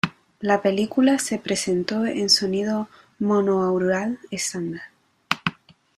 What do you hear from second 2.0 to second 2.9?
en sonido